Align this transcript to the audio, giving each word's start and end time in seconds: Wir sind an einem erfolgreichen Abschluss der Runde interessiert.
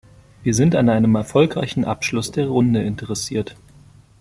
Wir 0.41 0.55
sind 0.55 0.73
an 0.73 0.89
einem 0.89 1.13
erfolgreichen 1.13 1.85
Abschluss 1.85 2.31
der 2.31 2.47
Runde 2.47 2.81
interessiert. 2.81 3.55